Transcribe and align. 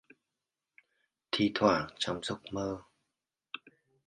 Thi 1.31 1.51
thoảng 1.55 1.87
trong 1.99 2.19
Giấc 2.23 2.39
Mơ 2.51 2.81